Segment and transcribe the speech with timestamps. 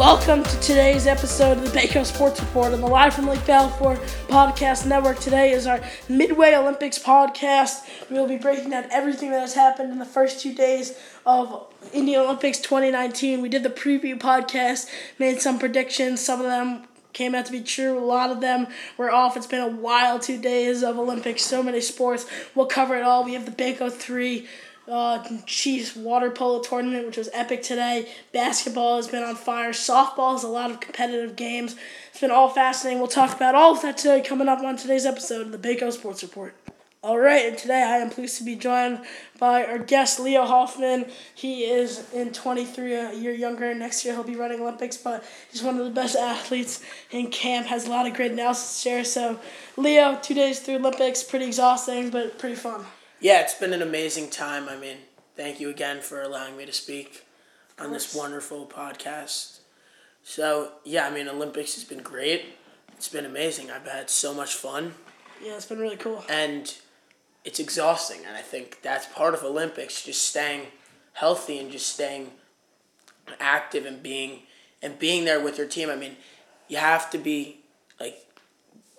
[0.00, 3.96] Welcome to today's episode of the Baco Sports Report on the Live from Lake Balfour
[4.28, 5.18] Podcast Network.
[5.20, 7.86] Today is our Midway Olympics podcast.
[8.08, 11.66] We will be breaking down everything that has happened in the first two days of
[11.92, 13.42] Indian Olympics 2019.
[13.42, 14.88] We did the preview podcast,
[15.18, 16.22] made some predictions.
[16.22, 17.98] Some of them came out to be true.
[17.98, 19.36] A lot of them were off.
[19.36, 22.24] It's been a wild two days of Olympics, so many sports.
[22.54, 23.22] We'll cover it all.
[23.22, 24.48] We have the Baco 3
[24.88, 28.08] uh, Chiefs water polo tournament, which was epic today.
[28.32, 29.70] Basketball has been on fire.
[29.70, 31.76] Softball is a lot of competitive games.
[32.10, 32.98] It's been all fascinating.
[32.98, 35.92] We'll talk about all of that today coming up on today's episode of the Baco
[35.92, 36.54] Sports Report.
[37.02, 39.00] All right, and today I am pleased to be joined
[39.38, 41.06] by our guest Leo Hoffman.
[41.34, 43.74] He is in 23, a year younger.
[43.74, 47.68] Next year he'll be running Olympics, but he's one of the best athletes in camp.
[47.68, 49.04] Has a lot of great analysis to share.
[49.04, 49.40] So,
[49.78, 52.84] Leo, two days through Olympics, pretty exhausting, but pretty fun.
[53.20, 54.66] Yeah, it's been an amazing time.
[54.66, 54.96] I mean,
[55.36, 57.26] thank you again for allowing me to speak
[57.78, 59.58] on this wonderful podcast.
[60.22, 62.54] So, yeah, I mean, Olympics has been great.
[62.92, 63.70] It's been amazing.
[63.70, 64.94] I've had so much fun.
[65.44, 66.24] Yeah, it's been really cool.
[66.30, 66.74] And
[67.44, 68.24] it's exhausting.
[68.26, 70.68] And I think that's part of Olympics, just staying
[71.12, 72.30] healthy and just staying
[73.38, 74.40] active and being
[74.82, 75.90] and being there with your team.
[75.90, 76.16] I mean,
[76.68, 77.60] you have to be
[78.00, 78.16] like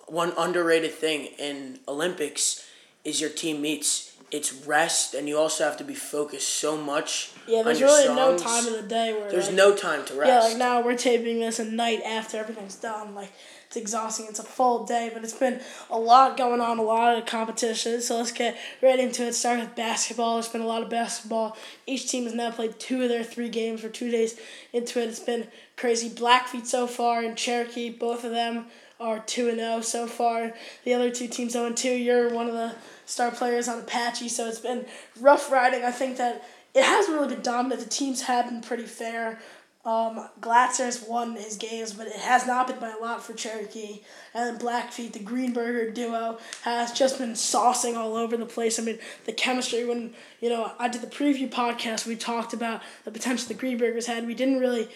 [0.06, 2.64] one underrated thing in Olympics
[3.04, 7.30] is your team meets it's rest and you also have to be focused so much.
[7.46, 8.16] Yeah, there's really songs.
[8.16, 10.28] no time in the day where there's like, no time to rest.
[10.28, 13.14] Yeah, like now we're taping this at night after everything's done.
[13.14, 13.30] Like
[13.66, 14.26] it's exhausting.
[14.30, 18.00] It's a full day, but it's been a lot going on, a lot of competition.
[18.00, 19.34] So let's get right into it.
[19.34, 20.36] Start with basketball.
[20.36, 21.54] There's been a lot of basketball.
[21.86, 24.40] Each team has now played two of their three games for two days
[24.72, 25.10] into it.
[25.10, 25.46] It's been
[25.76, 26.08] crazy.
[26.08, 28.64] Blackfeet so far and Cherokee, both of them
[28.98, 30.52] are 2 and 0 so far.
[30.84, 31.90] The other two teams 0 and 2.
[31.90, 32.74] You're one of the
[33.12, 34.86] star players on Apache, so it's been
[35.20, 35.84] rough riding.
[35.84, 37.82] I think that it hasn't really been dominant.
[37.82, 39.38] The teams have been pretty fair.
[39.84, 43.34] Um, Glatzer has won his games, but it has not been by a lot for
[43.34, 44.00] Cherokee.
[44.32, 48.78] And then Blackfeet, the Greenberger duo, has just been saucing all over the place.
[48.78, 52.80] I mean, the chemistry, when, you know, I did the preview podcast, we talked about
[53.04, 54.26] the potential the Greenbergers had.
[54.26, 54.88] We didn't really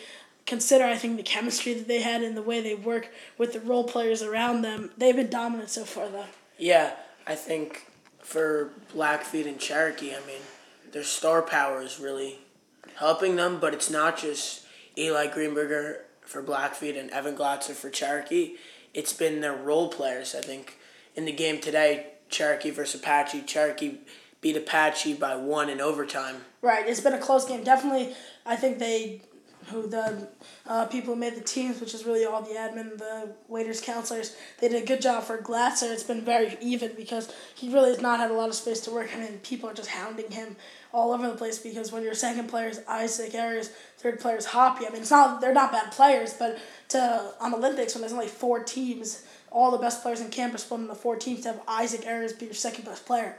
[0.46, 3.60] consider, I think, the chemistry that they had and the way they work with the
[3.60, 4.90] role players around them.
[4.96, 6.26] They've been dominant so far, though.
[6.58, 6.92] Yeah,
[7.26, 7.86] I think
[8.26, 10.42] for Blackfeet and Cherokee, I mean,
[10.90, 12.40] their star power is really
[12.96, 14.66] helping them, but it's not just
[14.98, 18.56] Eli Greenberger for Blackfeet and Evan Glatzer for Cherokee.
[18.92, 20.34] It's been their role players.
[20.34, 20.76] I think
[21.14, 23.98] in the game today, Cherokee versus Apache, Cherokee
[24.40, 26.38] beat Apache by one in overtime.
[26.62, 27.62] Right, it's been a close game.
[27.62, 29.20] Definitely, I think they
[29.70, 30.28] who the
[30.66, 34.36] uh, people who made the teams, which is really all the admin, the waiters, counselors,
[34.60, 35.92] they did a good job for Glatzer.
[35.92, 38.90] It's been very even because he really has not had a lot of space to
[38.90, 39.10] work.
[39.14, 40.56] I mean, people are just hounding him
[40.92, 44.46] all over the place because when your second player is Isaac Ayers, third player is
[44.46, 44.86] Hoppy.
[44.86, 48.28] I mean, it's not they're not bad players, but to on Olympics when there's only
[48.28, 51.60] four teams all the best players in campus are split into four teams to have
[51.66, 53.36] Isaac Ayers be your second best player.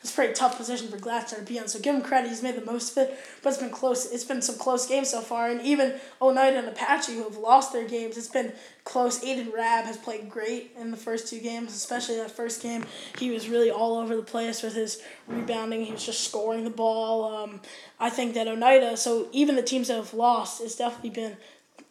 [0.00, 1.68] It's a pretty tough position for Glatzer to be in.
[1.68, 3.18] So give him credit, he's made the most of it.
[3.42, 4.10] But it's been close.
[4.10, 5.50] It's been some close games so far.
[5.50, 8.52] And even Oneida and Apache, who have lost their games, it's been
[8.84, 9.20] close.
[9.20, 12.84] Aiden Rab has played great in the first two games, especially that first game.
[13.18, 15.84] He was really all over the place with his rebounding.
[15.84, 17.34] He was just scoring the ball.
[17.34, 17.60] Um,
[17.98, 21.36] I think that Oneida, so even the teams that have lost, it's definitely been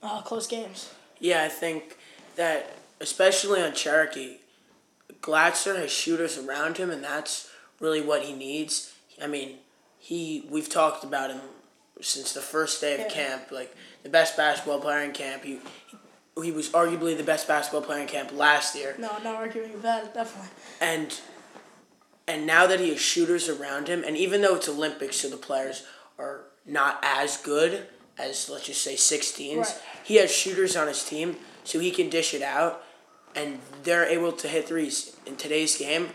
[0.02, 0.92] uh, close games.
[1.20, 1.98] Yeah, I think
[2.36, 4.38] that especially on Cherokee,
[5.22, 7.50] Glatzer has shooters around him, and that's
[7.80, 8.94] really what he needs.
[9.22, 9.58] I mean,
[9.98, 11.42] he we've talked about him
[12.02, 13.10] since the first day of yeah.
[13.10, 15.44] camp, like the best basketball player in camp.
[15.44, 15.60] He,
[16.42, 18.96] he was arguably the best basketball player in camp last year.
[18.98, 20.50] No, not arguing that, definitely.
[20.80, 21.20] And
[22.28, 25.38] and now that he has shooters around him, and even though it's Olympics, so the
[25.38, 25.86] players
[26.18, 29.82] are not as good as let's just say 16s, right.
[30.04, 32.84] he has shooters on his team, so he can dish it out
[33.36, 35.16] and they're able to hit threes.
[35.26, 36.10] In today's game,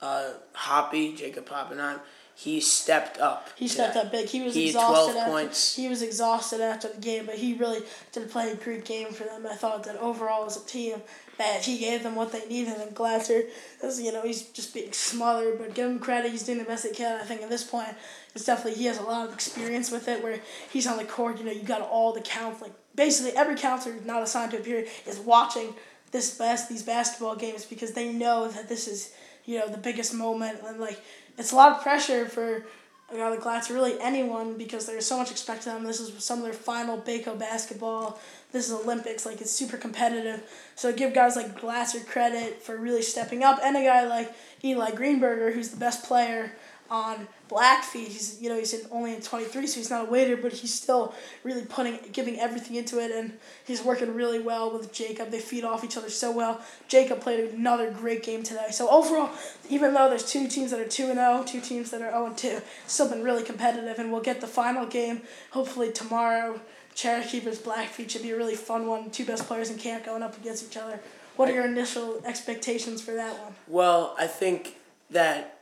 [0.00, 2.00] uh, Hoppy, Jacob Pappenheim,
[2.34, 3.48] he stepped up.
[3.56, 4.28] He stepped up big.
[4.28, 5.16] He was he exhausted.
[5.16, 5.74] after, points.
[5.74, 7.80] He was exhausted after the game, but he really
[8.12, 9.46] did play a great game for them.
[9.46, 11.00] I thought that overall as a team,
[11.38, 12.74] that he gave them what they needed.
[12.74, 13.48] And Glatzer,
[13.82, 16.30] as you know, he's just being smothered, but give him credit.
[16.30, 17.18] He's doing the best he can.
[17.18, 17.88] I think at this point,
[18.34, 20.22] it's definitely he has a lot of experience with it.
[20.22, 22.60] Where he's on the court, you know, you got all the counts.
[22.60, 25.74] Like basically every counselor not assigned to a period is watching
[26.16, 29.12] this best these basketball games because they know that this is
[29.44, 30.98] you know the biggest moment and like
[31.36, 32.64] it's a lot of pressure for
[33.12, 35.84] a guy like Glatzer, really anyone because there's so much expected of them.
[35.84, 38.18] This is some of their final Baco basketball.
[38.50, 40.42] This is Olympics, like it's super competitive.
[40.74, 44.34] So give guys like Glatzer credit for really stepping up, and a guy like
[44.64, 46.52] Eli Greenberger, who's the best player
[46.90, 48.08] on Blackfeet.
[48.08, 50.52] He's you know he's in, only in twenty three, so he's not a waiter, but
[50.52, 53.32] he's still really putting giving everything into it, and
[53.64, 55.30] he's working really well with Jacob.
[55.30, 56.60] They feed off each other so well.
[56.88, 58.68] Jacob played another great game today.
[58.70, 59.30] So overall,
[59.68, 62.26] even though there's two teams that are two and 0, two teams that are zero
[62.26, 66.60] and two, still been really competitive, and we'll get the final game hopefully tomorrow.
[66.94, 69.10] Cherokee versus Blackfeet should be a really fun one.
[69.10, 70.98] Two best players in camp going up against each other.
[71.36, 73.54] What are your initial expectations for that one?
[73.68, 74.76] Well, I think
[75.10, 75.55] that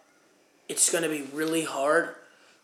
[0.69, 2.15] it's going to be really hard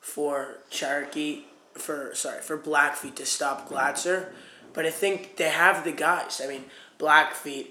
[0.01, 1.45] for Cherokee
[1.75, 4.27] for sorry for Blackfeet to stop Glatzer,
[4.73, 6.41] but I think they have the guys.
[6.43, 6.65] I mean,
[6.99, 7.69] Blackfeet,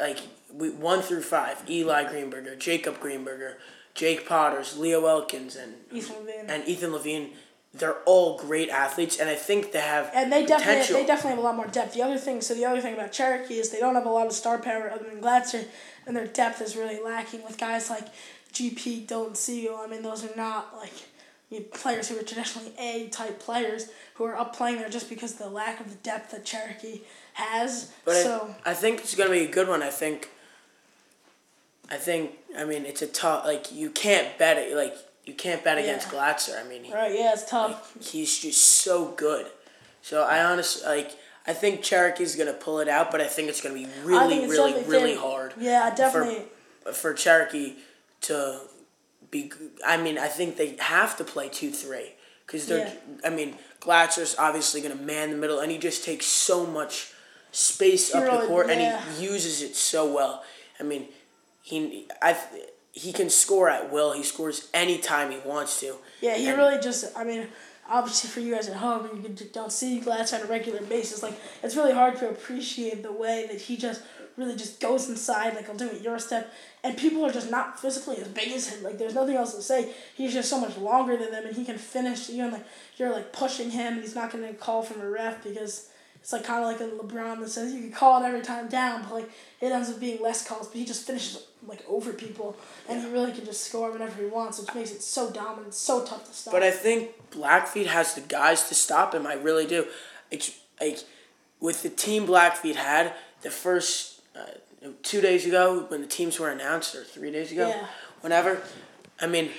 [0.00, 0.18] like
[0.52, 3.54] we one through five: Eli Greenberger, Jacob Greenberger,
[3.94, 6.44] Jake Potters, Leo Elkins, and Ethan Levine.
[6.48, 7.30] and Ethan Levine.
[7.74, 11.38] They're all great athletes, and I think they have And they definitely they definitely have
[11.38, 11.92] a lot more depth.
[11.92, 14.26] The other thing, so the other thing about Cherokee is they don't have a lot
[14.26, 15.66] of star power other than Glatzer,
[16.06, 18.06] and their depth is really lacking with guys like
[18.58, 19.76] GP, Dylan Siegel.
[19.76, 20.92] I mean, those are not like
[21.50, 25.08] you know, players who are traditionally A type players who are up playing there just
[25.08, 27.00] because of the lack of the depth that Cherokee
[27.34, 27.92] has.
[28.04, 29.82] But so I, I think it's gonna be a good one.
[29.82, 30.30] I think.
[31.90, 34.94] I think I mean it's a tough like you can't bet it like
[35.24, 36.18] you can't bet against Yeah.
[36.18, 36.62] Glatzer.
[36.62, 37.96] I mean he, right, yeah, it's tough.
[38.02, 39.46] he's just so good.
[40.02, 41.12] So I honestly like
[41.46, 44.82] I think Cherokee's gonna pull it out, but I think it's gonna be really really
[44.84, 46.42] really hard Yeah, definitely.
[46.92, 47.76] for Cherokee
[48.22, 48.60] to
[49.30, 49.50] be.
[49.86, 52.12] I mean I think they have to play two three
[52.46, 52.86] because they're.
[52.88, 52.94] Yeah.
[53.24, 57.12] I mean Glatzer's obviously gonna man the middle, and he just takes so much
[57.52, 58.72] space He up the court, yeah.
[59.00, 60.42] and he uses it so well.
[60.80, 61.06] I mean,
[61.62, 62.36] he I
[62.92, 64.12] he can score at will.
[64.12, 65.96] He scores anytime he wants to.
[66.20, 67.16] Yeah, he And- really just.
[67.16, 67.48] I mean,
[67.88, 71.22] obviously for you guys at home, you don't see Glatz on a regular basis.
[71.22, 74.02] Like it's really hard to appreciate the way that he just
[74.38, 75.54] really just goes inside.
[75.54, 76.52] Like I'll do it your step,
[76.82, 78.82] and people are just not physically as big as him.
[78.82, 79.92] Like there's nothing else to say.
[80.14, 82.30] He's just so much longer than them, and he can finish.
[82.30, 82.64] You're like
[82.96, 85.90] you're like pushing him, and he's not gonna call from a ref because.
[86.20, 88.66] It's like kind of like a LeBron that says you can call it every time
[88.68, 89.30] down, but like
[89.60, 90.66] it ends up being less calls.
[90.66, 92.56] But he just finishes like over people,
[92.88, 96.04] and he really can just score whenever he wants, which makes it so dominant, so
[96.04, 96.52] tough to stop.
[96.52, 99.28] But I think Blackfeet has the guys to stop him.
[99.28, 99.86] I really do.
[100.32, 100.98] It's like
[101.60, 106.50] with the team Blackfeet had the first uh, two days ago when the teams were
[106.50, 107.86] announced or three days ago, Yeah.
[108.20, 108.60] whenever.
[109.20, 109.50] I mean,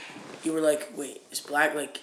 [0.43, 2.01] you were like, wait, is Black like,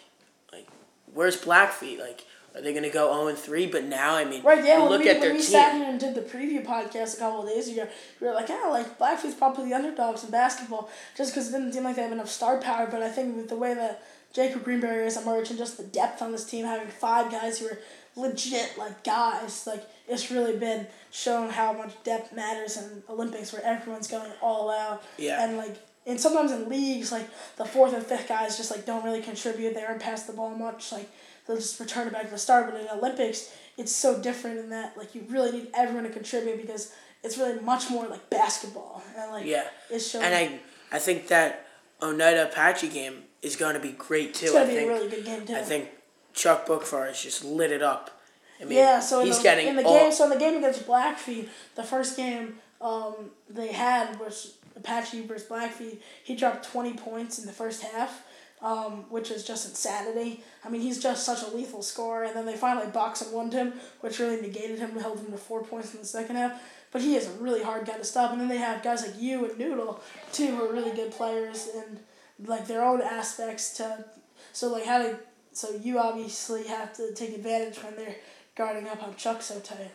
[0.53, 0.69] like,
[1.15, 1.99] where's Blackfeet?
[1.99, 3.67] Like, are they gonna go zero and three?
[3.67, 5.47] But now, I mean, Right, yeah, look we, at when their we team.
[5.47, 7.87] sat here and did the preview podcast a couple of days ago,
[8.21, 11.73] we were like, yeah, like Blackfeet's probably the underdogs in basketball, just because it didn't
[11.73, 12.87] seem like they have enough star power.
[12.91, 14.03] But I think with the way that
[14.33, 17.67] Jacob Greenberger has emerged and just the depth on this team, having five guys who
[17.69, 17.79] are
[18.17, 23.65] legit like guys, like it's really been shown how much depth matters in Olympics where
[23.65, 25.03] everyone's going all out.
[25.17, 25.43] Yeah.
[25.43, 25.77] And like
[26.07, 27.27] and sometimes in leagues, like
[27.57, 29.75] the fourth and fifth guys just like don't really contribute.
[29.75, 30.93] They aren't pass the ball much.
[30.93, 31.09] Like
[31.47, 32.71] they'll just return it back to the start.
[32.71, 36.61] But in Olympics, it's so different in that like you really need everyone to contribute
[36.61, 36.93] because
[37.25, 39.65] it's really much more like basketball and like Yeah.
[39.91, 40.27] it's showing.
[40.27, 40.61] And I,
[40.93, 41.67] I think that
[42.03, 44.47] Oneida Apache game is going to be great too.
[44.47, 44.91] it's gonna I be think.
[44.91, 45.55] a really good game too.
[45.57, 45.89] I think
[46.35, 48.16] Chuck Bookfar has just lit it up.
[48.61, 50.39] I mean, yeah, so in he's the, getting in the all, game, so in the
[50.39, 56.01] game against Blackfeet, the first game um, they had was Apache versus Blackfeet.
[56.25, 58.25] He dropped twenty points in the first half,
[58.63, 60.43] um, which is just insanity.
[60.65, 62.25] I mean, he's just such a lethal scorer.
[62.25, 65.33] And then they finally boxed and won him, which really negated him, and held him
[65.33, 66.61] to four points in the second half.
[66.93, 68.33] But he is a really hard guy to stop.
[68.33, 70.01] And then they have guys like you and Noodle,
[70.33, 72.01] too, who are really good players and
[72.49, 74.05] like their own aspects to.
[74.53, 75.19] So like how to
[75.53, 78.17] so you obviously have to take advantage when they're
[78.57, 79.91] guarding up on Chuck so tight.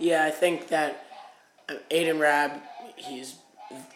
[0.00, 1.06] Yeah, I think that
[1.68, 2.60] uh, Aiden Rab,
[2.96, 3.36] he's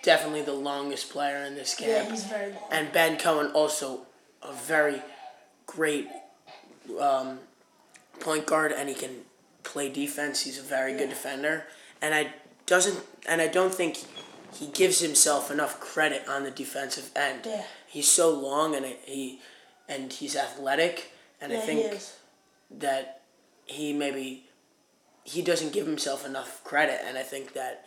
[0.03, 1.91] definitely the longest player in this camp.
[2.07, 2.63] Yeah, he's very long.
[2.71, 4.03] and Ben Cohen also
[4.43, 5.03] a very
[5.67, 6.09] great
[7.01, 7.39] um,
[8.21, 9.11] point guard, and he can
[9.63, 10.43] play defense.
[10.43, 11.65] He's a very good defender,
[12.01, 12.35] and I
[12.67, 12.99] doesn't
[13.29, 13.99] and I don't think
[14.55, 17.43] he gives himself enough credit on the defensive end.
[17.47, 17.63] Yeah.
[17.87, 19.41] He's so long, and he
[19.89, 22.15] and he's athletic, and I Yeah, he think is.
[22.71, 23.20] that
[23.71, 24.45] he maybe
[25.25, 27.85] he doesn't give himself enough credit and I think that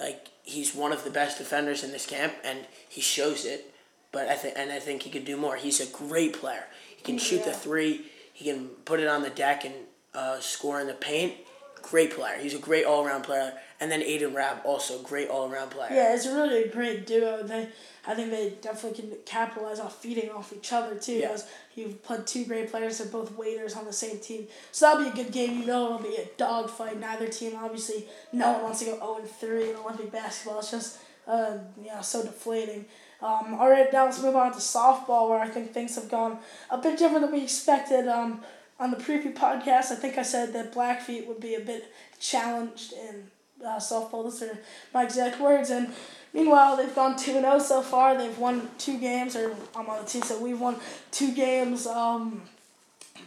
[0.00, 3.72] like he's one of the best defenders in this camp and he shows it
[4.12, 5.56] but I think and I think he could do more.
[5.56, 6.64] He's a great player.
[6.96, 9.74] He can shoot the 3, he can put it on the deck and
[10.14, 11.34] uh, score in the paint.
[11.82, 12.38] Great player.
[12.38, 13.52] He's a great all-around player.
[13.80, 15.90] And then Aiden Rab also great all-around player.
[15.92, 17.42] Yeah, it's a really great duo.
[17.42, 17.68] They,
[18.06, 21.14] I think they definitely can capitalize off feeding off each other too.
[21.14, 21.28] Yeah.
[21.28, 24.46] Because you've put two great players, they're both waiters on the same team.
[24.70, 25.60] So that'll be a good game.
[25.60, 27.00] You know it'll be a dogfight.
[27.00, 30.60] Neither team, obviously, no one wants to go zero and three in Olympic basketball.
[30.60, 32.86] It's just, uh, you know, so deflating.
[33.20, 36.38] Um, all right, now let's move on to softball, where I think things have gone
[36.70, 38.08] a bit different than we expected.
[38.08, 38.42] Um,
[38.82, 42.92] on the preview podcast, I think I said that Blackfeet would be a bit challenged
[42.92, 43.30] in
[43.64, 44.24] uh, softball.
[44.24, 44.58] Those are
[44.92, 45.70] my exact words.
[45.70, 45.92] And
[46.34, 48.18] meanwhile, they've gone 2 0 so far.
[48.18, 50.76] They've won two games, or I'm on the team, so we've won
[51.12, 51.86] two games.
[51.86, 52.42] Um,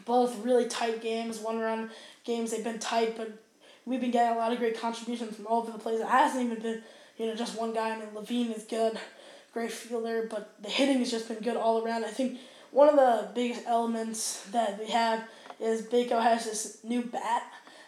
[0.03, 1.89] both really tight games, one run
[2.25, 2.51] games.
[2.51, 3.31] They've been tight, but
[3.85, 6.01] we've been getting a lot of great contributions from all over the place.
[6.01, 6.83] It hasn't even been,
[7.17, 7.91] you know, just one guy.
[7.91, 8.99] I mean, Levine is good,
[9.53, 12.03] great fielder, but the hitting has just been good all around.
[12.03, 12.39] I think
[12.71, 15.23] one of the biggest elements that we have
[15.59, 17.43] is Baco has this new bat.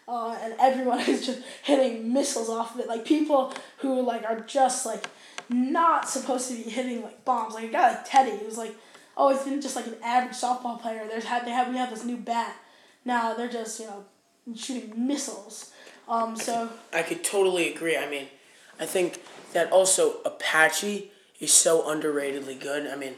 [0.07, 2.88] Uh, and everyone is just hitting missiles off of it.
[2.88, 5.05] Like people who like are just like
[5.50, 7.53] not supposed to be hitting like bombs.
[7.53, 8.75] Like a guy like Teddy who's like
[9.15, 11.05] always been just like an average softball player.
[11.07, 12.55] There's had they have we have this new bat.
[13.03, 14.05] Now they're just you know
[14.55, 15.71] shooting missiles.
[16.07, 17.97] Um, so I could totally agree.
[17.97, 18.27] I mean,
[18.79, 19.21] I think
[19.53, 22.88] that also Apache is so underratedly good.
[22.88, 23.15] I mean,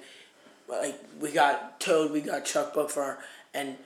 [0.68, 3.18] like we got Toad, we got Chuck Bookfar,
[3.54, 3.78] and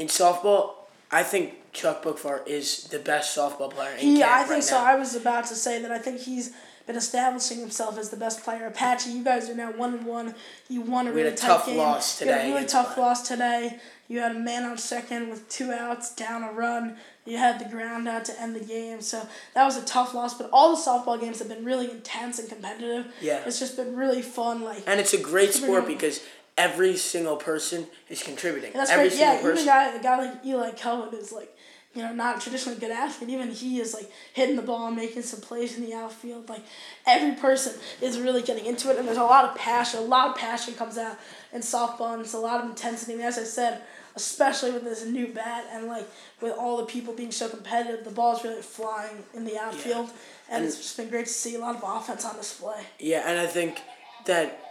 [0.00, 0.72] in softball,
[1.10, 4.76] I think Chuck Bookfar is the best softball player in yeah, I think right so.
[4.76, 4.86] now.
[4.86, 6.52] I was about to say that I think he's
[6.86, 8.66] been establishing himself as the best player.
[8.66, 10.34] Apache, you guys are now one and one.
[10.68, 11.76] You won a We really a tough game.
[11.76, 13.78] loss You had a today really tough loss today.
[14.08, 16.96] You had a man on second with two outs, down a run.
[17.26, 19.02] You had the ground out to end the game.
[19.02, 20.34] So that was a tough loss.
[20.34, 23.12] But all the softball games have been really intense and competitive.
[23.20, 23.42] Yeah.
[23.46, 24.62] It's just been really fun.
[24.62, 25.92] Like and it's a great sport good.
[25.92, 26.20] because
[26.60, 28.72] every single person is contributing.
[28.72, 29.18] And that's every great.
[29.18, 31.56] Yeah, single even a guy, a guy like Eli Cohen is like,
[31.94, 33.30] you know, not a traditionally good athlete.
[33.30, 36.48] Even he is like hitting the ball, making some plays in the outfield.
[36.48, 36.62] Like
[37.06, 39.98] every person is really getting into it, and there's a lot of passion.
[40.00, 41.16] A lot of passion comes out
[41.52, 43.14] in softball, and it's a lot of intensity.
[43.14, 43.82] And as I said,
[44.14, 46.06] especially with this new bat and like
[46.40, 50.10] with all the people being so competitive, the ball's really flying in the outfield,
[50.48, 52.82] and, And- it's just been great to see a lot of offense on display.
[52.98, 53.80] Yeah, and I think
[54.26, 54.69] that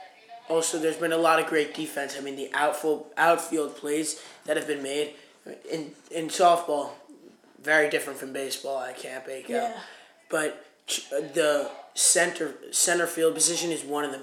[0.49, 2.17] also there's been a lot of great defense.
[2.17, 5.11] I mean, the outfield outfield plays that have been made
[5.71, 6.89] in in softball,
[7.61, 9.49] very different from baseball at Camp Baco.
[9.49, 9.79] Yeah.
[10.29, 14.21] But ch- the center center field position is one of the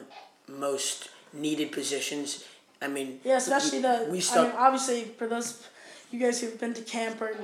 [0.53, 2.45] most needed positions.
[2.83, 4.07] I mean, Yeah, especially the.
[4.11, 4.49] we I stuck.
[4.49, 5.67] mean, obviously, for those
[6.11, 7.35] you guys who've been to camp or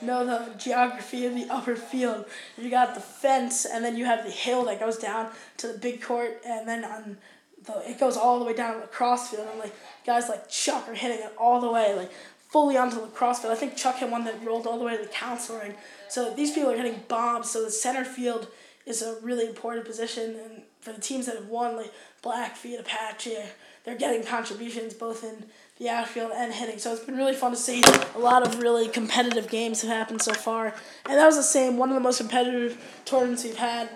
[0.00, 2.26] know the geography of the upper field,
[2.58, 5.78] you got the fence, and then you have the hill that goes down to the
[5.78, 7.16] big court, and then on
[7.64, 9.74] the it goes all the way down the cross field, and like
[10.06, 12.10] guys like Chuck are hitting it all the way, like
[12.48, 13.52] fully onto the cross field.
[13.52, 15.74] I think Chuck hit one that rolled all the way to the council ring.
[16.08, 17.50] So these people are hitting bombs.
[17.50, 18.46] So the center field
[18.86, 21.92] is a really important position, and for the teams that have won, like
[22.22, 23.36] Blackfeet, Apache,
[23.84, 25.46] they're getting contributions both in
[25.78, 26.78] the outfield and hitting.
[26.78, 27.82] So it's been really fun to see.
[28.14, 30.74] A lot of really competitive games have happened so far,
[31.06, 31.76] and that was the same.
[31.76, 33.88] One of the most competitive tournaments we've had.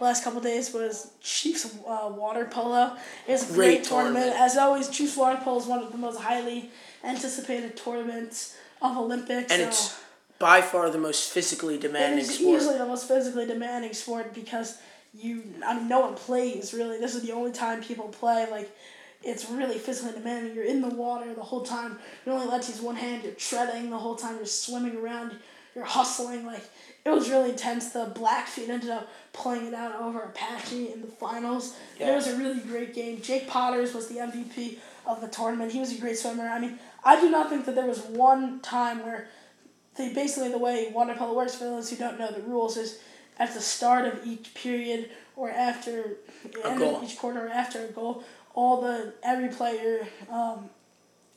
[0.00, 2.96] Last couple days was Chiefs uh, water polo.
[3.26, 4.16] It's a great, Great tournament.
[4.26, 4.40] tournament.
[4.40, 6.70] As always, Chiefs water polo is one of the most highly
[7.02, 9.50] anticipated tournaments of Olympics.
[9.52, 10.00] and so- it's
[10.38, 12.60] by far the most physically demanding is sport.
[12.60, 14.76] easily the most physically demanding sport because
[15.14, 16.98] you, I mean, no one plays really.
[16.98, 18.46] This is the only time people play.
[18.50, 18.70] Like,
[19.22, 20.54] it's really physically demanding.
[20.54, 21.98] You're in the water the whole time.
[22.26, 23.22] You only let to use one hand.
[23.24, 24.36] You're treading the whole time.
[24.36, 25.36] You're swimming around.
[25.74, 26.44] You're hustling.
[26.44, 26.64] Like,
[27.06, 27.90] it was really intense.
[27.90, 31.76] The Blackfeet ended up playing it out over Apache in the finals.
[32.00, 33.22] And it was a really great game.
[33.22, 35.70] Jake Potters was the MVP of the tournament.
[35.70, 36.48] He was a great swimmer.
[36.48, 39.28] I mean, I do not think that there was one time where
[39.96, 42.98] they basically the way water polo works for those who don't know the rules is
[43.38, 47.84] at the start of each period or after the end of each quarter or after
[47.84, 50.70] a goal, all the every player um,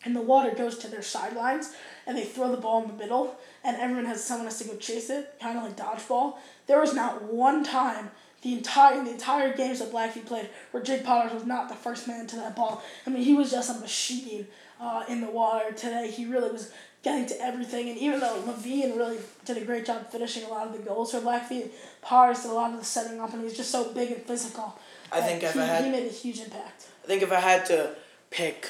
[0.03, 1.75] in the water goes to their sidelines
[2.07, 4.75] and they throw the ball in the middle and everyone has someone has to go
[4.77, 6.35] chase it, kind of like dodgeball.
[6.67, 8.11] There was not one time
[8.41, 12.07] the entire the entire games that Blackfeet played where Jake Potters was not the first
[12.07, 12.81] man to that ball.
[13.05, 14.47] I mean, he was just a machine
[14.79, 16.09] uh, in the water today.
[16.09, 20.09] He really was getting to everything, and even though Levine really did a great job
[20.11, 23.19] finishing a lot of the goals for Blackfeet, Pars did a lot of the setting
[23.21, 24.77] up, and he's just so big and physical.
[25.11, 26.87] I think if he, I had- he made a huge impact.
[27.03, 27.95] I think if I had to
[28.31, 28.67] pick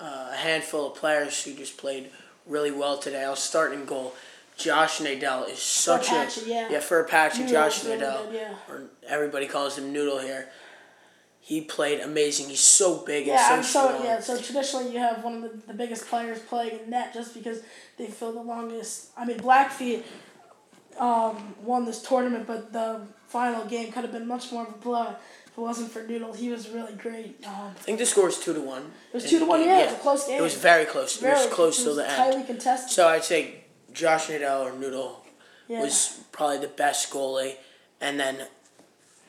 [0.00, 2.10] uh, a handful of players who just played
[2.46, 4.14] really well today, I'll start in goal.
[4.56, 6.80] Josh Nadell is such Apache, a yeah.
[6.80, 7.40] for Apache.
[7.40, 8.54] Noodle Josh Nadell, yeah.
[8.68, 10.48] or everybody calls him Noodle here.
[11.40, 12.50] He played amazing.
[12.50, 14.04] He's so big Yeah, and I'm so so strong.
[14.04, 14.20] yeah.
[14.20, 17.62] So traditionally, you have one of the, the biggest players playing in net just because
[17.96, 19.08] they fill the longest.
[19.16, 20.04] I mean, Blackfeet
[20.98, 24.78] um, won this tournament, but the final game could have been much more of a
[24.78, 25.16] blow
[25.52, 26.32] if it wasn't for Noodle.
[26.32, 27.44] He was really great.
[27.46, 28.90] Um, I think the score is two to one.
[29.12, 29.60] it was two to one.
[29.60, 29.68] game.
[29.68, 30.38] Yeah, it was a close game.
[30.38, 31.16] It was very close.
[31.18, 32.16] Very- it was close it till was the end.
[32.22, 32.90] Highly contested.
[32.90, 35.24] So I'd say Josh Nadell or Noodle
[35.68, 35.80] yeah.
[35.80, 37.56] was probably the best goalie,
[38.00, 38.46] and then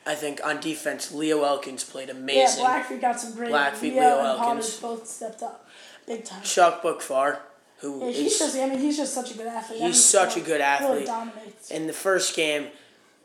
[0.06, 2.62] I think on defense, Leo Elkins played amazing.
[2.62, 2.82] Yeah.
[2.82, 3.50] Blackfeet got some great.
[3.50, 4.76] Blackfeet, Leo, Leo and Elkins.
[4.80, 5.68] Both stepped up,
[6.06, 6.42] big time.
[6.42, 7.38] Chuck Bookfar,
[7.78, 8.56] who Yeah, is he's just.
[8.56, 9.82] I mean, he's just such a good athlete.
[9.82, 11.06] I He's mean, such a good Really athlete.
[11.06, 11.70] dominates.
[11.70, 12.68] in the first game,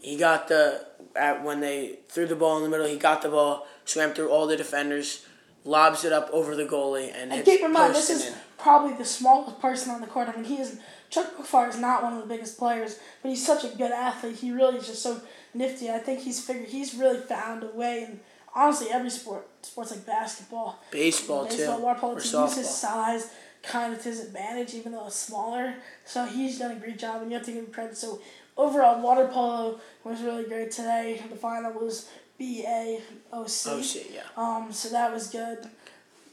[0.01, 0.85] he got the
[1.15, 2.87] at when they threw the ball in the middle.
[2.87, 5.25] He got the ball, swam through all the defenders,
[5.65, 8.33] lobs it up over the goalie, and, And keep in mind, this is in.
[8.57, 10.29] probably the smallest person on the court.
[10.29, 13.45] I mean, he is Chuck Bookfar is not one of the biggest players, but he's
[13.45, 14.35] such a good athlete.
[14.35, 15.19] He really is just so
[15.53, 15.89] nifty.
[15.89, 18.19] I think he's figured he's really found a way, and
[18.53, 23.31] honestly, every sport, sports like basketball, baseball, baseball, too, water polo, to use his size
[23.63, 25.75] kind of to his advantage, even though it's smaller.
[26.05, 27.97] So he's done a great job, and you have to give him credit.
[27.97, 28.21] So
[28.59, 31.21] overall, water polo was really great today.
[31.29, 33.01] The final was B A
[33.33, 33.69] O C.
[33.71, 34.21] Oh yeah.
[34.37, 35.59] Um, so that was good.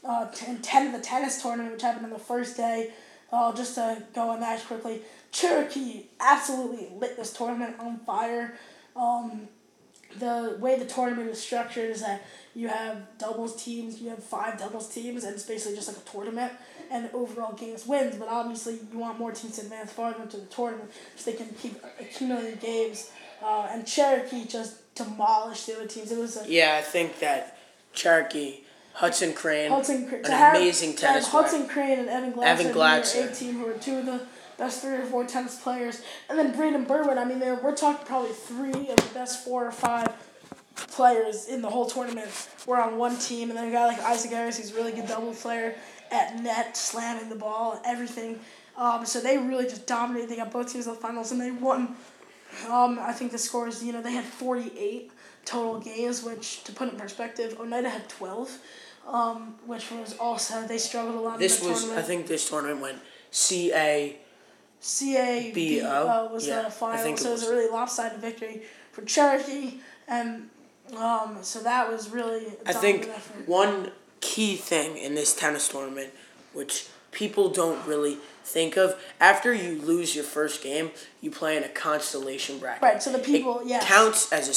[0.07, 2.91] Uh, ten, ten the tennis tournament, which happened on the first day.
[3.31, 8.57] Uh, just to go on that quickly, Cherokee absolutely lit this tournament on fire.
[8.95, 9.49] Um,
[10.19, 14.57] the way the tournament is structured is that you have doubles teams, you have five
[14.57, 16.53] doubles teams, and it's basically just like a tournament.
[16.89, 20.45] And overall games wins, but obviously you want more teams to advance farther into the
[20.45, 23.11] tournament so they can keep accumulating games.
[23.43, 26.11] Uh, and Cherokee just demolished the other teams.
[26.11, 27.57] It was a Yeah, I think that
[27.93, 28.61] Cherokee,
[28.93, 31.43] Hudson Crane, Hudson Cra- an have- amazing tennis player.
[31.43, 33.15] Hudson Crane and Evan Glatzer, Evan Glatzer.
[33.17, 34.21] Evan A team, who are two of the
[34.57, 37.17] best three or four tennis players, and then Braden Berwin.
[37.17, 40.07] I mean, they're, we're talking probably three of the best four or five
[40.75, 42.29] players in the whole tournament
[42.65, 45.07] were on one team, and then a guy like Isaac Harris, who's a really good
[45.07, 45.75] double player
[46.11, 48.39] at net, slamming the ball, everything.
[48.77, 50.29] Um, so they really just dominated.
[50.29, 51.95] They got both teams in the finals, and they won.
[52.69, 55.11] Um, I think the scores, you know, they had 48
[55.45, 58.57] total games, which, to put in perspective, Oneida had 12,
[59.07, 62.05] um, which was also, they struggled a lot This in the was, tournament.
[62.05, 62.99] I think, this tournament went
[63.31, 64.17] C A.
[64.81, 67.43] CABO was yeah, the final, so it was was.
[67.43, 70.49] a really lopsided victory for Cherokee, and
[70.95, 72.45] um, so that was really.
[72.65, 73.47] I think effort.
[73.47, 73.91] one
[74.21, 76.11] key thing in this tennis tournament,
[76.53, 81.63] which people don't really think of, after you lose your first game, you play in
[81.63, 82.81] a constellation bracket.
[82.81, 83.85] Right, so the people, yes.
[83.85, 84.53] counts as a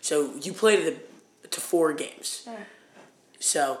[0.00, 2.48] So you play to the to four games.
[3.38, 3.78] So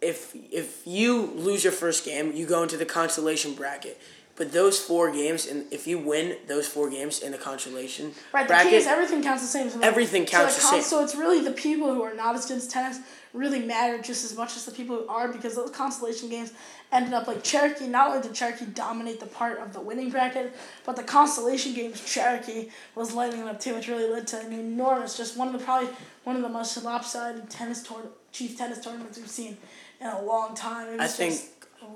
[0.00, 4.00] if if you lose your first game, you go into the consolation bracket.
[4.36, 8.42] But those four games, and if you win those four games in the consolation Right,
[8.46, 9.70] the bracket, key is everything counts the same.
[9.70, 10.82] So the- Everything counts so the con- same.
[10.82, 12.98] So it's really the people who are not as good as tennis
[13.32, 16.52] really matter just as much as the people who are because those consolation games
[16.92, 17.86] ended up like Cherokee.
[17.86, 22.02] Not only did Cherokee dominate the part of the winning bracket, but the consolation games
[22.04, 25.54] Cherokee was lighting it up too, which really led to an enormous, just one of
[25.58, 25.88] the probably
[26.24, 29.56] one of the most lopsided tennis tour chief tennis tournaments we've seen
[30.00, 31.00] in a long time.
[31.00, 31.40] I think,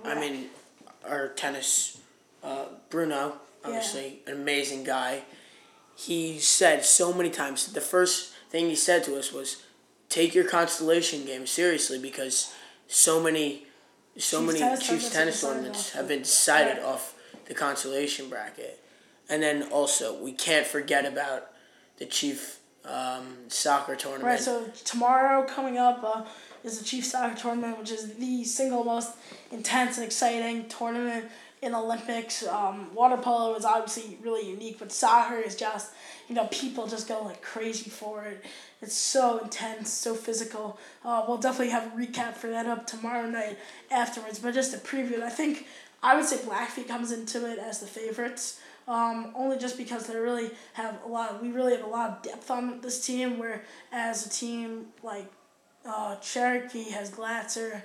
[0.05, 0.47] I mean,
[1.07, 2.00] our tennis,
[2.43, 5.23] uh, Bruno, obviously an amazing guy.
[5.97, 7.73] He said so many times.
[7.73, 9.63] The first thing he said to us was,
[10.09, 12.55] "Take your constellation game seriously because
[12.89, 13.67] so many,
[14.17, 17.15] so Chiefs many tennis Chiefs tournaments tennis tournaments have been decided off
[17.47, 18.83] the consolation bracket."
[19.29, 21.53] And then also, we can't forget about
[21.99, 24.25] the Chief um, soccer tournament.
[24.25, 26.25] Right, so tomorrow coming up uh,
[26.65, 29.13] is the Chief Soccer Tournament, which is the single most
[29.53, 31.27] intense and exciting tournament
[31.63, 32.47] in Olympics.
[32.47, 35.93] Um, water polo is obviously really unique, but soccer is just,
[36.29, 38.45] you know, people just go like crazy for it.
[38.81, 40.79] It's so intense, so physical.
[41.05, 43.59] Uh, we'll definitely have a recap for that up tomorrow night
[43.91, 45.23] afterwards, but just a preview.
[45.23, 45.67] I think
[46.03, 48.61] I would say Blackfeet comes into it as the favorites.
[48.89, 51.31] Um, only just because they really have a lot.
[51.31, 53.39] Of, we really have a lot of depth on this team.
[53.39, 55.31] Where as a team like
[55.87, 57.83] uh, Cherokee has Glatzer,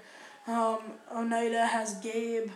[0.48, 0.80] um,
[1.14, 2.50] Oneida has Gabe,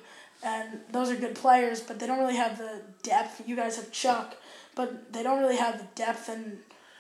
[0.44, 1.82] and those are good players.
[1.82, 3.42] But they don't really have the depth.
[3.48, 4.36] You guys have Chuck,
[4.76, 6.60] but they don't really have the depth and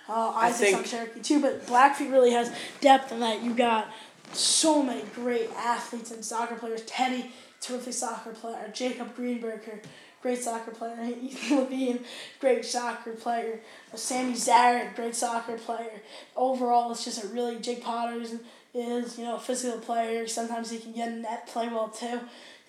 [0.09, 1.41] uh, Isaac's on Cherokee too.
[1.41, 3.89] But Blackfeet really has depth in that you got
[4.33, 6.81] so many great athletes and soccer players.
[6.83, 8.69] Teddy, terrific soccer player.
[8.73, 9.83] Jacob Greenberger,
[10.21, 11.13] great soccer player.
[11.21, 11.99] Ethan Levine,
[12.39, 13.59] great soccer player.
[13.95, 16.01] Sammy Zarrett, great soccer player.
[16.35, 18.39] Overall, it's just a really Jake Potter is,
[18.73, 20.27] is you know a physical player.
[20.27, 22.19] Sometimes he can get in net play well too,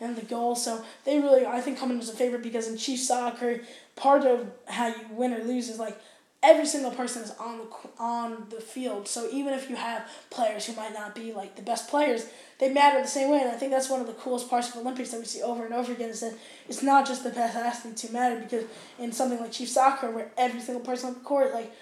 [0.00, 0.54] and the goal.
[0.56, 3.60] So they really I think come in as a favorite because in Chief soccer,
[3.96, 6.00] part of how you win or lose is like
[6.42, 7.66] every single person is on the
[7.98, 9.06] on the field.
[9.06, 12.26] So even if you have players who might not be like the best players,
[12.58, 13.40] they matter the same way.
[13.40, 15.64] And I think that's one of the coolest parts of Olympics that we see over
[15.64, 16.34] and over again is that
[16.68, 18.64] it's not just the best athletes who matter because
[18.98, 21.72] in something like Chief Soccer where every single person on the court like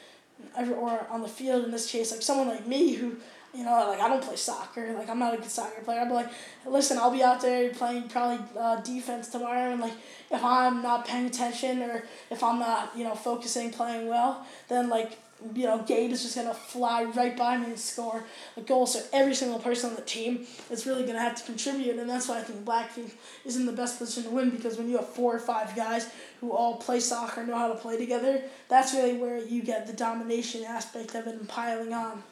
[0.56, 3.16] every or on the field in this case like someone like me who
[3.54, 6.10] you know like I don't play soccer like I'm not a good soccer player I'm
[6.10, 6.30] like
[6.66, 9.94] listen I'll be out there playing probably uh, defense tomorrow and like
[10.30, 14.88] if I'm not paying attention or if I'm not you know focusing playing well then
[14.88, 15.18] like
[15.54, 18.24] you know, Gabe is just gonna fly right by me and score
[18.56, 18.86] a goal.
[18.86, 22.28] So every single person on the team is really gonna have to contribute, and that's
[22.28, 23.10] why I think Blackfeet
[23.44, 26.10] is in the best position to win because when you have four or five guys
[26.40, 29.92] who all play soccer, know how to play together, that's really where you get the
[29.92, 32.22] domination aspect of it and piling on.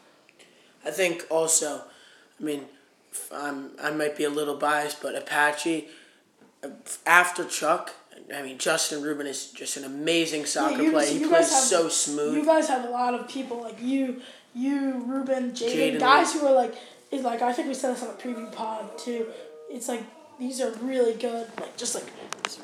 [0.86, 1.82] I think also,
[2.40, 2.64] I mean,
[3.32, 5.88] I'm, I might be a little biased, but Apache,
[7.06, 7.92] after Chuck,
[8.34, 11.10] I mean, Justin Rubin is just an amazing soccer you- player.
[11.12, 12.36] He plays have- so smooth.
[12.36, 14.20] You guys have a lot of people like you,
[14.54, 16.74] you, Ruben, Jaden, Jaden, guys who are like,
[17.10, 19.26] is like I think we said this on a preview pod too.
[19.70, 20.02] It's like
[20.38, 22.04] these are really good, like just like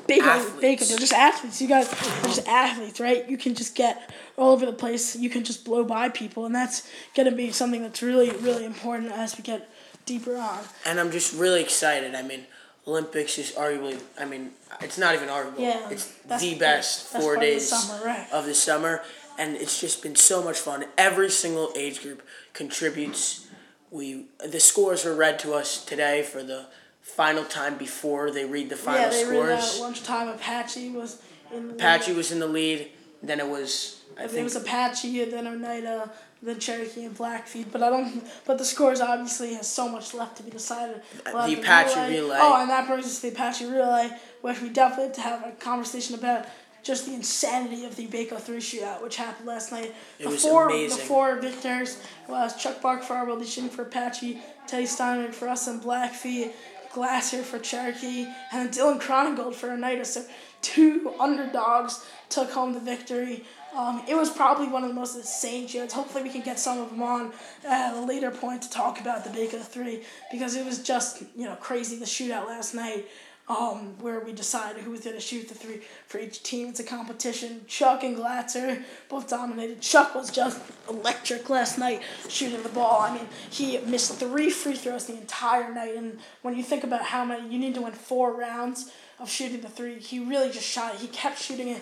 [0.07, 0.89] big, Athletes.
[0.89, 1.61] They're just athletes.
[1.61, 3.27] You guys are just athletes, right?
[3.29, 5.15] You can just get all over the place.
[5.15, 9.11] You can just blow by people, and that's gonna be something that's really, really important
[9.11, 9.69] as we get
[10.05, 10.59] deeper on.
[10.85, 12.13] and I'm just really excited.
[12.15, 12.45] I mean,
[12.85, 15.61] Olympics is arguably, I mean, it's not even arguable.
[15.61, 18.27] Yeah, it's the best that's four part of the days summer, right.
[18.31, 19.01] of the summer,
[19.37, 20.85] and it's just been so much fun.
[20.97, 22.21] Every single age group
[22.53, 23.47] contributes.
[23.91, 26.65] We the scores were read to us today for the
[27.03, 29.75] final time before they read the final yeah, they read that scores.
[29.75, 30.27] at lunchtime.
[30.29, 31.21] Apache was
[31.53, 31.67] in.
[31.67, 32.89] the Apache was in the lead.
[33.21, 36.11] Then it was I It think was Apache, and then Oneida,
[36.41, 37.71] then Cherokee and Blackfeet.
[37.71, 38.23] But I don't.
[38.45, 41.01] But the scores obviously has so much left to be decided.
[41.31, 42.37] We'll the Apache relay.
[42.39, 44.09] Oh, and that brings us to the Apache relay,
[44.41, 46.45] which we definitely have to have a conversation about
[46.83, 49.95] just the insanity of the Baco three shootout, which happened last night.
[50.19, 50.97] It the was four, amazing.
[50.97, 55.67] The four victors was Chuck Bark for Arbor shooting for Apache, Teddy Steinberg for us
[55.67, 56.51] and Blackfeet,
[56.93, 60.05] Glatzer for Cherokee, and Dylan Cronigold for Oneida.
[60.05, 60.23] So
[60.61, 63.45] two underdogs took home the victory.
[63.75, 65.93] Um, it was probably one of the most insane shoots.
[65.93, 67.33] Hopefully, we can get some of them on
[67.65, 71.45] at a later point to talk about the Baco Three because it was just you
[71.45, 73.07] know crazy the shootout last night.
[73.49, 76.69] Um, where we decided who was going to shoot the three for each team.
[76.69, 77.65] It's a competition.
[77.67, 79.81] Chuck and Glatzer both dominated.
[79.81, 83.01] Chuck was just electric last night shooting the ball.
[83.01, 85.93] I mean, he missed three free throws the entire night.
[85.97, 89.59] And when you think about how many, you need to win four rounds of shooting
[89.59, 89.99] the three.
[89.99, 91.01] He really just shot it.
[91.01, 91.81] He kept shooting it.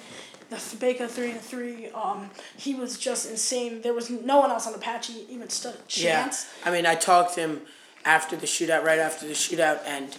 [0.50, 1.90] The Baco three and three.
[1.92, 3.84] Um, he was just insane.
[3.84, 6.32] There was no one else on Apache even stood a Yeah.
[6.66, 7.62] I mean, I talked to him
[8.04, 10.18] after the shootout, right after the shootout, and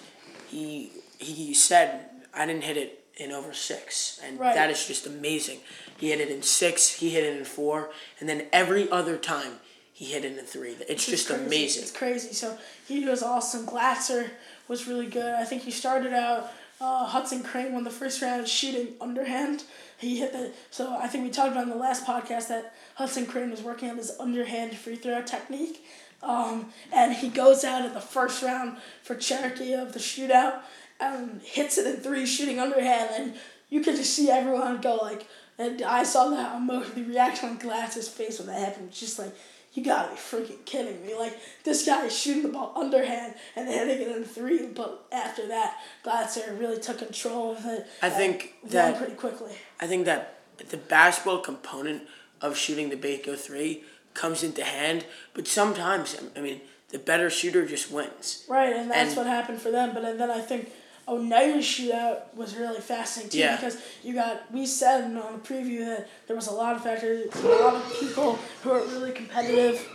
[0.48, 4.54] he he said I didn't hit it in over six, and Right.
[4.54, 5.60] that is just amazing.
[5.98, 9.60] He hit it in six, he hit it in four, and then every other time
[9.92, 10.76] he hit it in three.
[10.88, 11.44] It's just crazy.
[11.44, 11.82] amazing.
[11.82, 12.32] It's crazy.
[12.32, 12.58] So
[12.88, 13.66] he was awesome.
[13.66, 14.30] Glatzer
[14.66, 15.34] was really good.
[15.34, 16.50] I think he started out.
[16.80, 19.62] Uh, Hudson Crane won the first round shooting underhand.
[19.98, 20.50] He hit the.
[20.70, 23.90] So I think we talked about in the last podcast that Hudson Crane was working
[23.90, 25.84] on his underhand free throw technique.
[26.22, 30.60] Um, and he goes out in the first round for Cherokee of the shootout
[31.02, 33.10] and hits it in three shooting underhand.
[33.14, 33.34] And
[33.68, 35.26] you could just see everyone go like,
[35.58, 38.92] and I saw that emotion, the reaction on Glass's face when that happened.
[38.92, 39.34] just like,
[39.74, 41.14] you gotta be freaking kidding me.
[41.14, 45.48] Like, this guy is shooting the ball underhand and hitting it in three, but after
[45.48, 47.86] that, Glatzer really took control of it.
[48.02, 49.52] I uh, think that- pretty quickly.
[49.80, 52.02] I think that the basketball component
[52.42, 53.84] of shooting the Baco three
[54.14, 56.60] comes into hand, but sometimes I mean
[56.90, 58.44] the better shooter just wins.
[58.48, 59.94] Right, and that's And- what happened for them.
[59.94, 60.70] But and then I think
[61.08, 63.56] Oneida's shootout was really fascinating too Yeah.
[63.56, 67.34] because you got we said on the preview that there was a lot of factors,
[67.34, 69.86] a lot of people who are really competitive.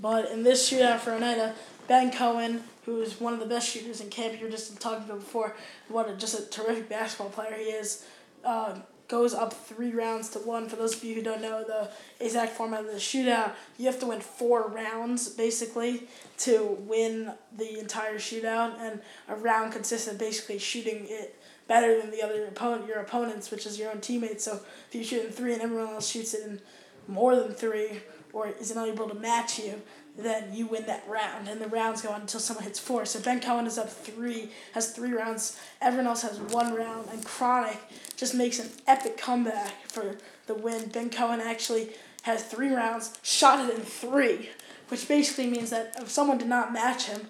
[0.00, 1.54] But in this shootout for Oneida,
[1.88, 5.04] Ben Cohen, who is one of the best shooters in camp, you were just talking
[5.04, 5.56] about before,
[5.88, 8.04] what a, just a terrific basketball player he is.
[8.44, 8.74] Uh,
[9.08, 10.68] goes up three rounds to one.
[10.68, 11.88] For those of you who don't know the
[12.24, 17.78] exact format of the shootout, you have to win four rounds basically to win the
[17.78, 22.86] entire shootout, and a round consists of basically shooting it better than the other opponent,
[22.86, 24.44] your opponents, which is your own teammates.
[24.44, 26.60] So if you shoot in three and everyone else shoots it in
[27.08, 28.00] more than three,
[28.36, 29.80] or is unable to match you,
[30.18, 31.48] then you win that round.
[31.48, 33.06] And the rounds go on until someone hits four.
[33.06, 35.58] So Ben Cohen is up three, has three rounds.
[35.80, 37.08] Everyone else has one round.
[37.10, 37.78] And Chronic
[38.14, 40.18] just makes an epic comeback for
[40.48, 40.90] the win.
[40.90, 41.88] Ben Cohen actually
[42.24, 44.50] has three rounds, shot it in three,
[44.88, 47.22] which basically means that if someone did not match him,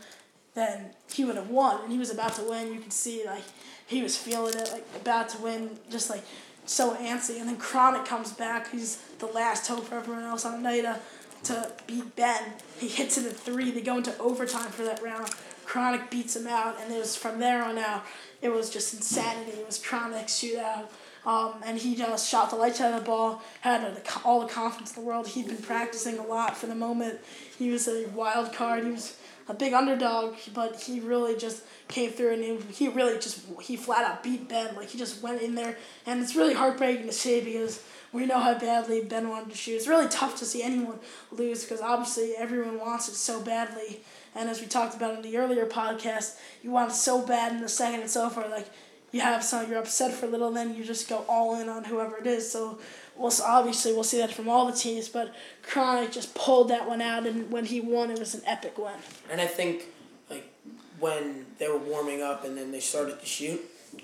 [0.54, 1.84] then he would have won.
[1.84, 2.74] And he was about to win.
[2.74, 3.44] You could see like
[3.86, 6.24] he was feeling it, like about to win, just like
[6.66, 7.40] so antsy.
[7.40, 8.70] And then Chronic comes back.
[8.70, 11.00] He's the last hope for everyone else on Oneida
[11.44, 12.42] to beat Ben.
[12.78, 13.70] He hits it at three.
[13.70, 15.30] They go into overtime for that round.
[15.64, 18.04] Chronic beats him out, and it was from there on out.
[18.40, 19.58] It was just insanity.
[19.58, 20.86] It was Chronic shootout.
[21.26, 24.96] Um, and he just shot the lights out of the ball, had all the confidence
[24.96, 25.26] in the world.
[25.26, 27.18] He'd been practicing a lot for the moment.
[27.58, 28.84] He was a wild card.
[28.84, 33.14] He was a big underdog, but he really just came through and he, he really
[33.14, 34.74] just he flat out beat Ben.
[34.74, 37.82] Like he just went in there, and it's really heartbreaking to see because
[38.12, 39.76] we know how badly Ben wanted to shoot.
[39.76, 40.98] It's really tough to see anyone
[41.30, 44.00] lose because obviously everyone wants it so badly.
[44.34, 47.60] And as we talked about in the earlier podcast, you want it so bad in
[47.60, 48.48] the second and so far.
[48.48, 48.68] Like
[49.12, 51.84] you have some, you're upset for a little, then you just go all in on
[51.84, 52.50] whoever it is.
[52.50, 52.78] So
[53.18, 57.00] we'll obviously we'll see that from all the teams, but Chronic just pulled that one
[57.00, 58.94] out, and when he won, it was an epic win.
[59.30, 59.84] And I think
[60.30, 60.50] like
[60.98, 63.60] when they were warming up and then they started to shoot,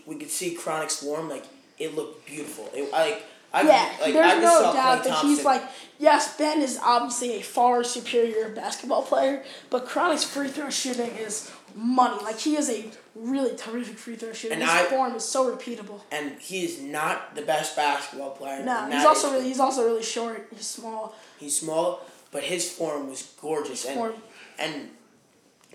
[0.07, 1.45] we could see Chronic's form like
[1.79, 2.69] it looked beautiful.
[2.75, 3.25] It like.
[3.55, 5.63] I, yeah, like, there's I just no doubt that he's like
[6.03, 11.51] yes, Ben is obviously a far superior basketball player, but Chronic's free throw shooting is
[11.75, 12.23] money.
[12.23, 14.55] Like he is a really terrific free throw shooter.
[14.55, 16.01] And His I- form is so repeatable.
[16.11, 18.63] and he is not the best basketball player.
[18.65, 20.49] No, he's also is- really he's also really short.
[20.55, 21.15] He's small.
[21.39, 24.15] He's small, but his form was gorgeous, and form-
[24.59, 24.91] and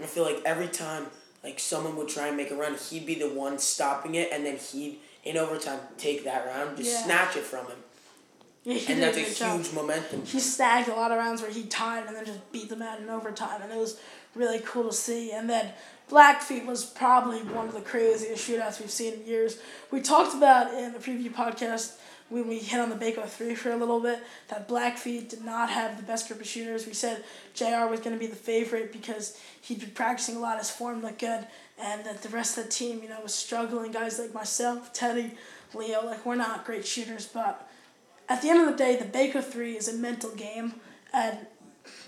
[0.02, 1.08] I feel like every time
[1.44, 4.46] like someone would try and make a run, he'd be the one stopping it, and
[4.46, 7.04] then he'd in overtime take that round, just Yeah.
[7.04, 7.78] snatch it from him,
[8.64, 9.58] Yeah, and that's a good job.
[9.62, 10.26] huge momentum.
[10.26, 13.00] he snagged a lot of rounds where he tied and then just beat them out
[13.00, 13.98] in overtime, and it was
[14.38, 15.32] really cool to see.
[15.32, 15.72] And then
[16.10, 19.60] Blackfeet was probably one of the craziest shootouts we've seen in years.
[19.92, 21.98] We talked about in the preview podcast
[22.30, 25.70] when we hit on the Baco 3 for a little bit that Blackfeet did not
[25.70, 26.86] have the best group of shooters.
[26.86, 27.24] We said
[27.54, 31.02] JR was going to be the favorite because he'd been practicing a lot, his form
[31.02, 31.48] looked good,
[31.80, 33.92] and that the rest of the team, you know, was struggling.
[33.92, 35.32] Guys like myself, Teddy,
[35.74, 37.70] Leo, like, we're not great shooters, but
[38.30, 40.74] at the end of the day, the Baco three is a mental game,
[41.14, 41.38] and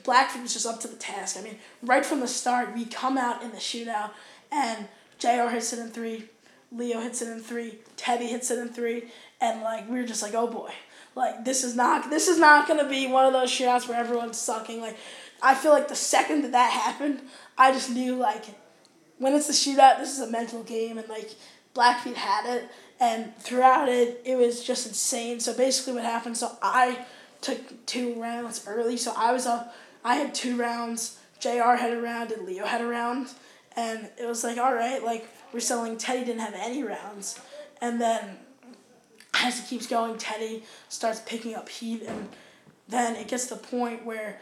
[0.03, 1.37] Blackfeet was just up to the task.
[1.37, 4.11] I mean, right from the start, we come out in the shootout,
[4.51, 5.49] and Jr.
[5.49, 6.25] hits it in three,
[6.71, 9.09] Leo hits it in three, Teddy hits it in three,
[9.41, 10.71] and like we were just like, oh boy,
[11.15, 14.37] like this is not this is not gonna be one of those shootouts where everyone's
[14.37, 14.81] sucking.
[14.81, 14.97] Like,
[15.41, 17.21] I feel like the second that that happened,
[17.57, 18.45] I just knew like
[19.17, 21.31] when it's a shootout, this is a mental game, and like
[21.73, 25.39] Blackfeet had it, and throughout it, it was just insane.
[25.39, 26.37] So basically, what happened?
[26.37, 27.05] So I
[27.41, 29.75] took two rounds early, so I was up.
[30.09, 31.19] I had two rounds.
[31.39, 31.75] Jr.
[31.77, 33.27] had a round, and Leo had a round,
[33.75, 35.99] and it was like, all right, like we're selling.
[35.99, 37.39] Teddy didn't have any rounds,
[37.79, 38.37] and then
[39.35, 42.27] as it keeps going, Teddy starts picking up heat, and
[42.87, 44.41] then it gets to the point where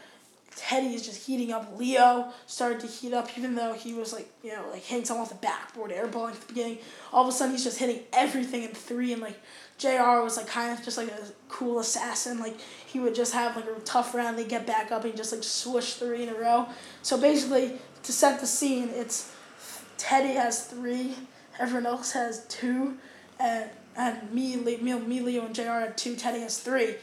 [0.55, 1.77] Teddy is just heating up.
[1.77, 5.25] Leo started to heat up, even though he was like, you know, like hitting someone
[5.25, 6.77] off the backboard, airballing at the beginning.
[7.11, 9.39] All of a sudden, he's just hitting everything in three, and like
[9.77, 10.23] Jr.
[10.23, 12.39] was like kind of just like a cool assassin.
[12.39, 15.31] Like he would just have like a tough round, they get back up, and just
[15.31, 16.67] like swoosh three in a row.
[17.03, 19.33] So basically, to set the scene, it's
[19.97, 21.13] Teddy has three,
[21.59, 22.97] everyone else has two,
[23.39, 25.61] and and me, me, me Leo, and Jr.
[25.63, 26.15] had two.
[26.15, 26.95] Teddy has three.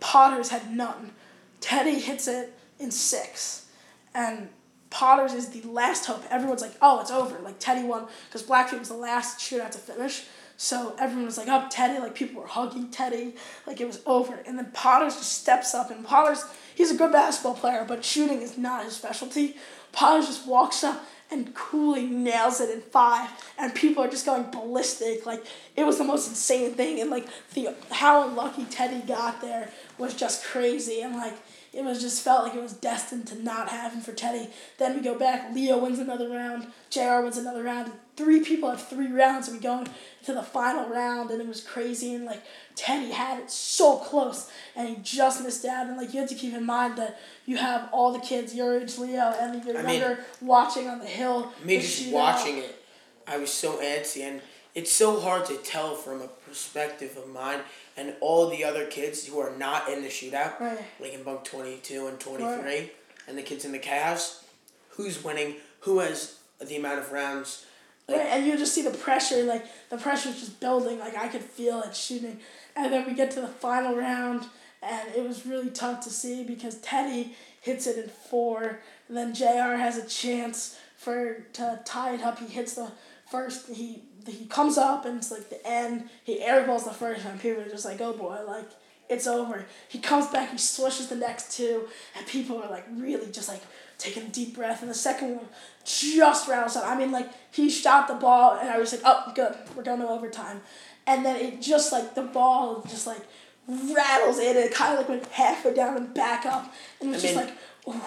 [0.00, 1.12] Potter's had none.
[1.60, 3.66] Teddy hits it in six,
[4.14, 4.48] and
[4.88, 6.24] Potter's is the last hope.
[6.30, 7.38] Everyone's like, oh, it's over.
[7.40, 10.24] Like Teddy won because Blackfeet was the last shootout to finish.
[10.62, 11.98] So everyone was like, up Teddy.
[11.98, 13.34] Like people were hugging Teddy.
[13.66, 14.34] Like it was over.
[14.46, 16.44] And then Potter's just steps up, and Potter's
[16.74, 19.56] he's a good basketball player, but shooting is not his specialty.
[19.92, 24.50] Potter's just walks up and coolly nails it in five, and people are just going
[24.50, 25.24] ballistic.
[25.24, 25.46] Like
[25.76, 30.12] it was the most insane thing, and like the how unlucky Teddy got there was
[30.12, 31.38] just crazy, and like
[31.72, 34.48] it was just felt like it was destined to not happen for Teddy.
[34.78, 37.20] Then we go back, Leo wins another round, Jr.
[37.22, 37.92] wins another round.
[38.16, 41.62] Three people have three rounds, and we go into the final round, and it was
[41.62, 42.42] crazy, and like
[42.74, 46.34] Teddy had it so close, and he just missed out, and like you have to
[46.34, 49.82] keep in mind that you have all the kids your age, Leo, and your I
[49.82, 51.52] mean- younger watching on the hill.
[51.64, 52.82] Me just watching it,
[53.26, 54.42] I was so antsy, and
[54.74, 57.60] it's so hard to tell from a perspective of mine
[58.00, 60.78] and all the other kids who are not in the shootout, Right.
[60.98, 62.90] like in bunk twenty two and twenty three,
[63.28, 64.44] and the kids in the chaos,
[64.90, 67.66] who's winning, who has the amount of rounds.
[68.08, 70.98] Like, Right, and you just see the pressure, like the pressure's just building.
[70.98, 72.40] Like I could feel it shooting,
[72.74, 74.46] and then we get to the final round,
[74.82, 79.34] and it was really tough to see because Teddy hits it in four, and then
[79.34, 79.76] Jr.
[79.76, 82.38] has a chance for to tie it up.
[82.38, 82.90] He hits the
[83.30, 83.68] first.
[83.68, 86.08] He he comes up and it's like the end.
[86.24, 87.38] He airballs the first one.
[87.38, 88.68] People are just like, oh boy, like
[89.08, 89.64] it's over.
[89.88, 93.62] He comes back, he swishes the next two, and people are like really just like
[93.98, 94.82] taking a deep breath.
[94.82, 95.46] And the second one
[95.84, 96.84] just rattles out.
[96.84, 100.00] I mean, like he shot the ball, and I was like, oh, good, we're going
[100.00, 100.62] to overtime.
[101.06, 103.22] And then it just like the ball just like
[103.68, 107.12] rattles in, and it kind of like went halfway down and back up, and it
[107.14, 107.50] was I just like,
[107.88, 108.00] ooh,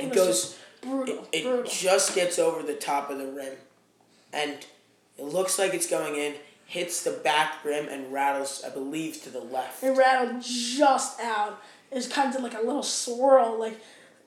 [0.00, 1.64] it was goes- brutal, it, brutal.
[1.64, 3.54] it just gets over the top of the rim,
[4.32, 4.66] and
[5.18, 6.34] it looks like it's going in,
[6.66, 9.82] hits the back rim and rattles, I believe, to the left.
[9.82, 11.62] It rattled just out.
[11.90, 13.78] It was kind of like a little swirl, like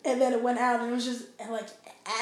[0.06, 1.68] and then it went out, and it was just like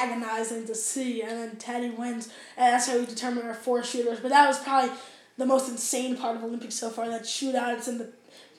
[0.00, 1.22] agonizing to see.
[1.22, 2.26] And then Teddy wins,
[2.56, 4.18] and that's how we determine our four shooters.
[4.20, 4.90] But that was probably
[5.38, 7.08] the most insane part of Olympics so far.
[7.08, 8.10] That shootout, it's in the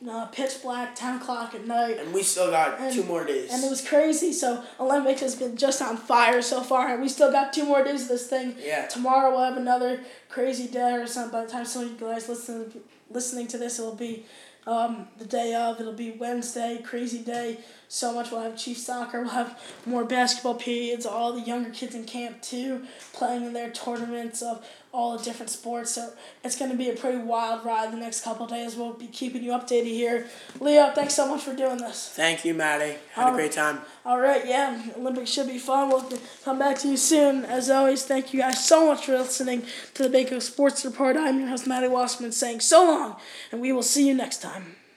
[0.09, 1.97] uh, pitch black, ten o'clock at night.
[1.99, 3.51] And we still got And- two more days.
[3.51, 4.33] And it was crazy.
[4.33, 7.83] So Olympics has been just on fire so far, and we still got two more
[7.83, 8.55] days of this thing.
[8.59, 8.87] Yeah.
[8.87, 11.31] Tomorrow we'll have another crazy day or something.
[11.31, 14.25] By the time some of you guys listen listening to this, it'll be
[14.67, 15.79] um, the day of.
[15.79, 17.59] It'll be Wednesday, crazy day.
[17.87, 18.31] So much.
[18.31, 19.21] We'll have Chief Soccer.
[19.21, 21.05] We'll have more basketball periods.
[21.05, 22.83] All the younger kids in camp too,
[23.13, 24.65] playing in their tournaments of
[24.97, 25.91] all the different sports.
[25.91, 26.11] So
[26.43, 28.75] it's going to be a pretty wild ride the next couple of days.
[28.75, 30.25] We'll be keeping you updated here.
[30.59, 32.09] Leo, thanks so much for doing this.
[32.15, 32.95] Thank you, Maddie.
[33.13, 33.81] Had a great time.
[34.03, 35.89] All right, yeah, Olympics should be fun.
[35.89, 36.09] We'll
[36.43, 37.45] come back to you soon.
[37.45, 41.15] As always, thank you guys so much for listening to the Baco Sports Report.
[41.15, 43.17] I'm your host, Maddie Wasserman, saying so long,
[43.51, 44.77] and we will see you next time.